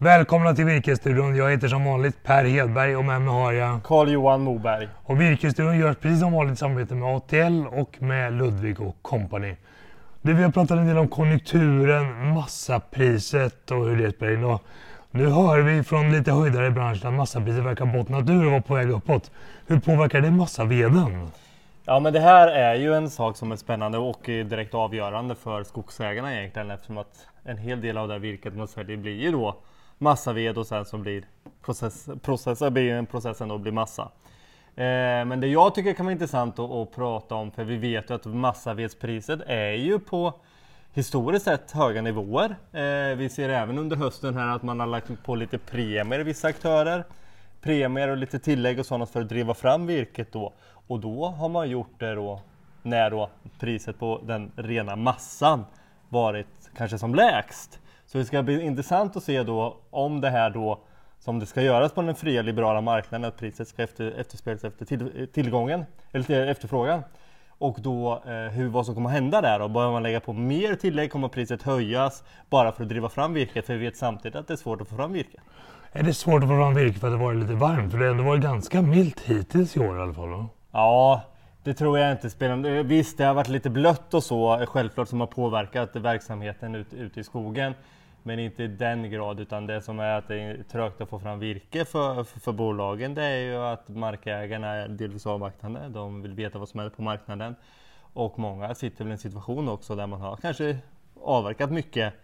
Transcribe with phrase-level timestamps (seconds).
[0.00, 1.36] Välkomna till Virkesstudion.
[1.36, 4.88] Jag heter som vanligt Per Hedberg och med mig har jag Carl-Johan Moberg.
[5.04, 9.56] Och Virkesstudion görs precis som vanligt i samarbete med ATL och med Ludvig och Company.
[10.22, 14.44] Vi har pratat en del om konjunkturen, massapriset och hur det spelar in.
[14.44, 14.62] Och
[15.10, 18.62] nu hör vi från lite höjdare i branschen att massapriset verkar bottnat ur och vara
[18.62, 19.30] på väg uppåt.
[19.66, 21.30] Hur påverkar det massaveden?
[21.84, 25.64] Ja men det här är ju en sak som är spännande och direkt avgörande för
[25.64, 29.32] skogsägarna egentligen eftersom att en hel del av det här virket man säljer blir ju
[29.32, 29.56] då
[29.98, 31.24] massaved och sen som blir
[31.62, 34.02] process, process, eh, blir processen då blir massa.
[34.76, 38.10] Eh, men det jag tycker kan vara intressant att, att prata om, för vi vet
[38.10, 40.34] ju att massavedspriset är ju på
[40.92, 42.56] historiskt sett höga nivåer.
[42.72, 46.22] Eh, vi ser även under hösten här att man har lagt på lite premier i
[46.22, 47.04] vissa aktörer.
[47.60, 50.52] Premier och lite tillägg och sådant för att driva fram virket då.
[50.86, 52.40] Och då har man gjort det då
[52.82, 55.64] när då priset på den rena massan
[56.08, 57.80] varit kanske som lägst.
[58.12, 60.80] Så det ska bli intressant att se då om det här då
[61.18, 64.84] som det ska göras på den fria liberala marknaden, att priset ska efter, efterspeglas efter
[64.84, 67.02] till, tillgången, eller efterfrågan.
[67.58, 69.68] Och då eh, hur, vad som kommer hända där då?
[69.68, 73.66] Börjar man lägga på mer tillägg kommer priset höjas bara för att driva fram virket,
[73.66, 75.40] för vi vet samtidigt att det är svårt att få fram virke.
[75.92, 77.92] Är det svårt att få fram virke för att det varit lite varmt?
[77.92, 80.30] För det har ändå varit ganska milt hittills i år i alla fall.
[80.30, 80.46] Då?
[80.72, 81.22] Ja,
[81.62, 85.20] det tror jag inte spelar Visst, det har varit lite blött och så, självklart, som
[85.20, 87.74] har påverkat verksamheten ute ut i skogen.
[88.22, 91.18] Men inte i den grad, utan det som är att det är trögt att få
[91.18, 95.88] fram virke för, för, för bolagen, det är ju att markägarna är delvis avvaktande.
[95.88, 97.54] De vill veta vad som händer på marknaden.
[98.12, 100.78] Och många sitter i en situation också där man har kanske
[101.22, 102.14] avverkat mycket.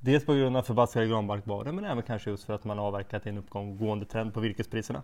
[0.00, 3.28] Dels på grund av förbaskade granbarkborrar, men även kanske just för att man avverkat i
[3.28, 5.02] en uppgående trend på virkespriserna.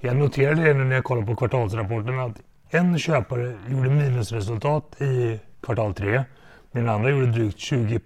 [0.00, 5.40] Jag noterade det nu när jag kollade på kvartalsrapporten att en köpare gjorde minusresultat i
[5.60, 6.24] kvartal tre
[6.80, 8.00] den andra gjorde drygt 20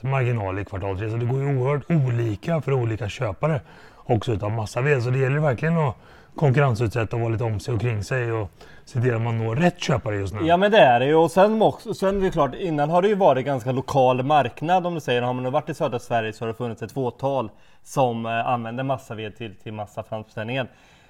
[0.00, 1.10] marginal i kvartal 3.
[1.10, 3.60] Så det går ju oerhört olika för olika köpare
[4.04, 5.02] också utav massaved.
[5.02, 5.96] Så det gäller verkligen att
[6.34, 8.50] konkurrensutsätta och vara lite om sig och kring sig och
[8.84, 10.46] se till att man når rätt köpare just nu.
[10.46, 13.02] Ja men det är det ju och sen, också, sen är det klart innan har
[13.02, 15.22] det ju varit ganska lokal marknad om du säger.
[15.22, 17.50] Har man varit i södra Sverige så har det funnits ett fåtal
[17.82, 20.68] som eh, använder massaved till, till massaframställningen.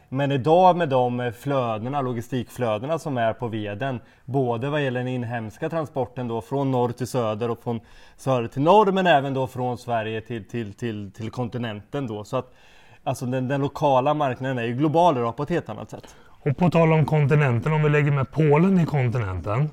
[0.09, 5.09] Men idag med de eh, flödena, logistikflödena som är på veden, både vad gäller den
[5.09, 7.81] inhemska transporten då från norr till söder och från
[8.17, 12.25] söder till norr, men även då från Sverige till, till, till, till kontinenten då.
[12.25, 12.55] Så att
[13.05, 16.15] alltså den, den lokala marknaden är ju global idag på ett helt annat sätt.
[16.45, 19.71] Och på tal om kontinenten, om vi lägger med Polen i kontinenten,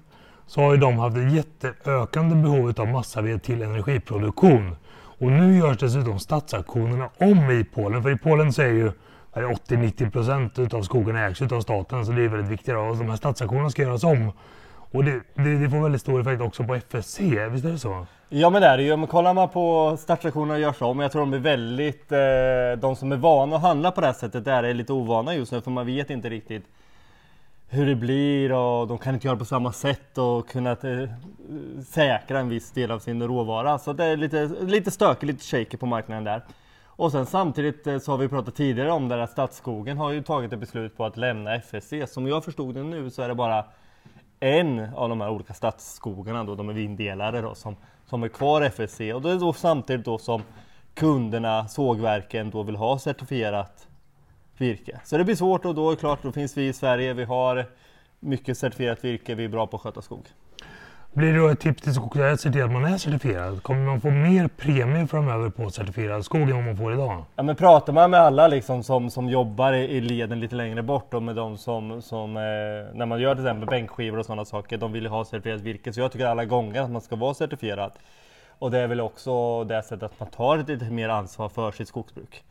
[0.47, 4.75] så har ju de haft ett jätteökande behov av massaved till energiproduktion.
[5.19, 8.91] Och nu görs dessutom stadsaktionerna om i Polen, för i Polen så är ju
[9.33, 12.75] 80-90 procent utav skogen ägs av staten så det är väldigt viktigt.
[12.75, 14.31] Och de här stadsaktionerna ska göras om.
[14.91, 18.05] Och det, det, det, får väldigt stor effekt också på FSC, visst är det så?
[18.29, 18.97] Ja men det är det ju.
[18.97, 23.11] Men kollar man på stadsaktionerna görs om, jag tror de är väldigt, eh, de som
[23.11, 25.71] är vana att handla på det här sättet, där är lite ovana just nu för
[25.71, 26.65] man vet inte riktigt
[27.69, 31.09] hur det blir och de kan inte göra på samma sätt och kunna eh,
[31.87, 33.79] säkra en viss del av sin råvara.
[33.79, 36.41] Så det är lite, lite stökigt, lite shaky på marknaden där.
[37.01, 40.23] Och sen samtidigt eh, så har vi pratat tidigare om det att Stadsskogen har ju
[40.23, 41.93] tagit ett beslut på att lämna FSC.
[42.07, 43.65] Som jag förstod det nu så är det bara
[44.39, 47.75] en av de här olika stadsskogarna då, de är vindelare då, som,
[48.05, 48.99] som är kvar FSC.
[48.99, 50.41] Och det är då samtidigt då som
[50.93, 53.87] kunderna, sågverken, då vill ha certifierat
[54.57, 54.99] virke.
[55.03, 57.23] Så det blir svårt och då är det klart, då finns vi i Sverige, vi
[57.23, 57.65] har
[58.19, 60.27] mycket certifierat virke, vi är bra på att sköta skog.
[61.13, 63.63] Blir det då ett tips till skogsägare att se till att man är certifierad?
[63.63, 67.25] Kommer man få mer premie framöver på certifierad skog än vad man får idag?
[67.35, 71.13] Ja, men pratar man med alla liksom som, som jobbar i leden lite längre bort
[71.13, 72.41] och med de som, som eh,
[72.93, 75.93] när man gör till exempel bänkskivor och sådana saker, de vill ju ha certifierat virke.
[75.93, 77.91] Så jag tycker alla gånger att man ska vara certifierad.
[78.59, 81.87] Och det är väl också det sättet att man tar lite mer ansvar för sitt
[81.87, 82.43] skogsbruk.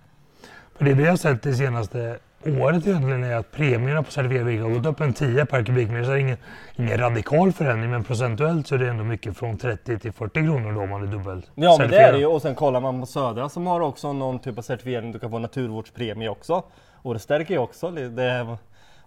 [0.81, 2.19] För det vi har sett det senaste
[2.61, 6.05] året egentligen är att premierna på virke har gått upp en 10 per kubikmeter.
[6.05, 6.37] Så det är ingen,
[6.77, 10.73] ingen radikal förändring men procentuellt så är det ändå mycket från 30 till 40 kronor
[10.73, 13.01] då om man är dubbel Ja men det är det ju och sen kollar man
[13.01, 15.13] på Södra som har också någon typ av certifiering.
[15.13, 16.63] Du kan få naturvårdspremie också.
[16.95, 18.57] Och det stärker ju också det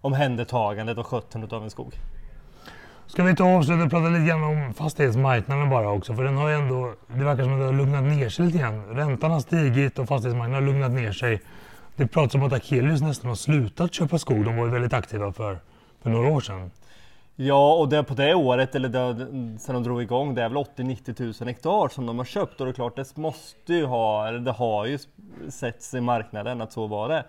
[0.02, 1.94] omhändertagandet och skötseln av en skog.
[3.14, 6.14] Ska vi ta och avsluta och prata lite grann om fastighetsmarknaden bara också?
[6.14, 8.58] För den har ju ändå, det verkar som att det har lugnat ner sig lite
[8.58, 8.86] grann.
[8.86, 11.42] Räntan har stigit och fastighetsmarknaden har lugnat ner sig.
[11.96, 14.46] Det pratas om att Akelius nästan har slutat köpa skog.
[14.46, 15.60] De var ju väldigt aktiva för,
[16.04, 16.72] för några år sedan.
[17.36, 19.16] Ja, och det på det året, eller det,
[19.60, 22.60] sen de drog igång, det är väl 80-90 000 hektar som de har köpt.
[22.60, 25.00] Och det är klart, det måste ju ha, eller det har ju
[25.50, 27.26] setts i marknaden att så var det.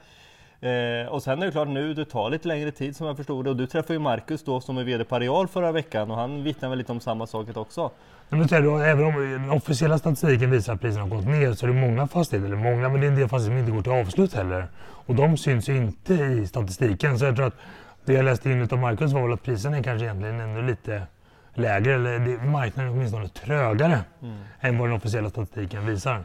[0.65, 3.45] Eh, och sen är det klart nu, det tar lite längre tid som jag förstod
[3.45, 3.51] det.
[3.51, 6.45] Och du träffade ju Marcus då som är VD på Areal förra veckan och han
[6.45, 7.91] vittnar väl lite om samma sak också.
[8.29, 11.71] Men du, även om den officiella statistiken visar att priserna har gått ner så är
[11.71, 14.07] det många fastigheter, eller många, men det är en del fastigheter som inte går till
[14.07, 14.67] avslut heller.
[14.83, 17.19] Och de syns ju inte i statistiken.
[17.19, 17.57] Så jag tror att
[18.05, 21.03] det jag läste in av Marcus var väl att priserna är kanske egentligen ännu lite
[21.55, 24.37] lägre, eller det, marknaden är åtminstone trögare mm.
[24.61, 26.25] än vad den officiella statistiken visar.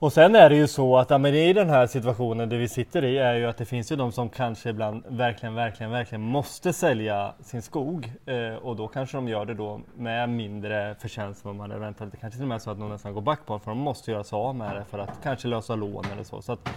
[0.00, 2.68] Och sen är det ju så att ja, men i den här situationen där vi
[2.68, 6.22] sitter i är ju att det finns ju de som kanske ibland verkligen, verkligen, verkligen
[6.22, 8.12] måste sälja sin skog.
[8.26, 11.80] Eh, och då kanske de gör det då med mindre förtjänst än vad man hade
[11.80, 12.10] väntat.
[12.10, 13.78] Det kanske till och med är så att de nästan går back på för de
[13.78, 16.42] måste göra sig av med det för att kanske lösa lån eller så.
[16.42, 16.68] så att,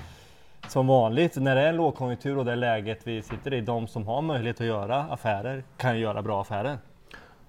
[0.68, 4.08] som vanligt när det är en lågkonjunktur och det läget vi sitter i, de som
[4.08, 6.78] har möjlighet att göra affärer kan ju göra bra affärer.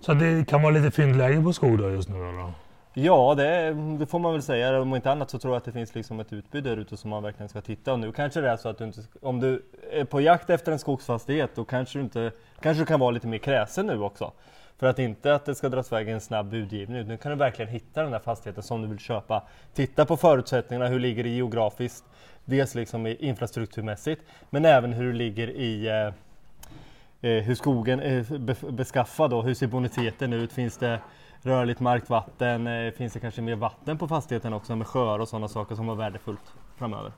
[0.01, 2.53] Så det kan vara lite fyndläge på skog då just nu då?
[2.95, 4.81] Ja, det, det, får man väl säga.
[4.81, 7.11] Om inte annat så tror jag att det finns liksom ett utbud där ute som
[7.11, 7.93] man verkligen ska titta.
[7.93, 9.63] Och nu kanske det är så att du inte, om du
[9.93, 13.27] är på jakt efter en skogsfastighet, då kanske du, inte, kanske du kan vara lite
[13.27, 14.33] mer kräsen nu också.
[14.79, 17.07] För att inte att det ska dras iväg en snabb budgivning.
[17.07, 19.43] Nu kan du verkligen hitta den där fastigheten som du vill köpa.
[19.75, 22.05] Titta på förutsättningarna, hur ligger det geografiskt?
[22.45, 28.39] Dels liksom infrastrukturmässigt, men även hur det ligger i eh, eh, hur skogen är
[28.73, 30.53] beskaffad och hur ser boniteten ut?
[30.53, 30.99] Finns det
[31.43, 32.67] rörligt markvatten?
[32.67, 35.87] Eh, finns det kanske mer vatten på fastigheten också med sjöar och sådana saker som
[35.87, 37.13] var värdefullt framöver?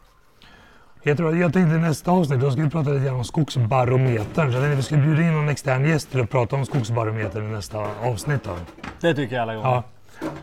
[1.02, 4.52] Jag, tror, jag tänkte i nästa avsnitt, då ska vi prata lite grann om skogsbarometern.
[4.52, 7.44] Så jag tänkte vi skulle bjuda in någon extern gäst till att prata om skogsbarometern
[7.44, 8.44] i nästa avsnitt.
[8.44, 8.56] Då.
[9.00, 9.68] Det tycker jag alla gånger.
[9.68, 9.82] Ja.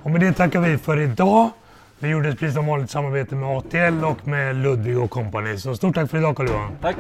[0.03, 1.49] Och med det tackar vi för idag.
[1.99, 5.57] Vi gjorde ett precis som vanligt samarbete med ATL och med Ludvig och kompani.
[5.57, 6.71] Så stort tack för idag Carl-Johan.
[6.81, 6.95] Tack.